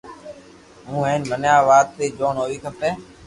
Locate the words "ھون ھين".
0.89-1.21